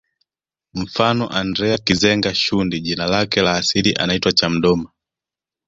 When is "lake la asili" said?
3.07-3.93